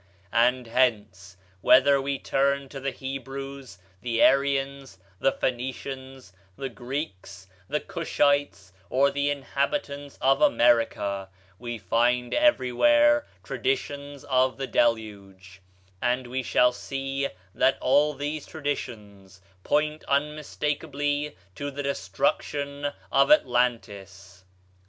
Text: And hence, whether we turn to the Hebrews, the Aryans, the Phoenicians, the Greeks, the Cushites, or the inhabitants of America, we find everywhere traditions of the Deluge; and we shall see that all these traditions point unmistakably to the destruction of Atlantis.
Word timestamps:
And 0.33 0.65
hence, 0.65 1.37
whether 1.61 2.01
we 2.01 2.17
turn 2.17 2.69
to 2.69 2.79
the 2.79 2.89
Hebrews, 2.89 3.77
the 4.01 4.23
Aryans, 4.23 4.97
the 5.19 5.31
Phoenicians, 5.31 6.33
the 6.55 6.69
Greeks, 6.69 7.45
the 7.67 7.79
Cushites, 7.81 8.71
or 8.89 9.11
the 9.11 9.29
inhabitants 9.29 10.17
of 10.19 10.41
America, 10.41 11.29
we 11.59 11.77
find 11.77 12.33
everywhere 12.33 13.27
traditions 13.43 14.23
of 14.23 14.57
the 14.57 14.65
Deluge; 14.65 15.61
and 16.01 16.25
we 16.25 16.41
shall 16.41 16.71
see 16.71 17.27
that 17.53 17.77
all 17.79 18.15
these 18.15 18.47
traditions 18.47 19.39
point 19.63 20.03
unmistakably 20.05 21.35
to 21.53 21.69
the 21.69 21.83
destruction 21.83 22.87
of 23.11 23.29
Atlantis. 23.29 24.45